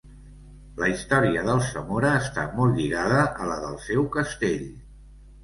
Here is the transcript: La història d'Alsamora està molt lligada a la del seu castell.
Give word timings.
La 0.83 0.87
història 0.93 1.43
d'Alsamora 1.47 2.13
està 2.21 2.47
molt 2.57 2.81
lligada 2.81 3.21
a 3.45 3.51
la 3.53 3.61
del 3.67 3.79
seu 3.85 4.09
castell. 4.19 4.67